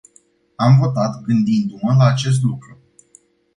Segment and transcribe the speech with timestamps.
[0.55, 2.77] Am votat gândindu-mp la acest lucru.